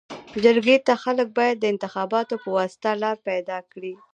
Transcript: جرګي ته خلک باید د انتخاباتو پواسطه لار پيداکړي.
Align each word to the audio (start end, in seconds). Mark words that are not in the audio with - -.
جرګي 0.43 0.77
ته 0.87 0.93
خلک 1.03 1.27
باید 1.37 1.55
د 1.59 1.65
انتخاباتو 1.73 2.35
پواسطه 2.43 2.89
لار 3.01 3.17
پيداکړي. 3.27 3.93